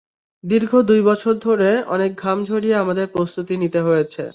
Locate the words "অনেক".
1.87-2.11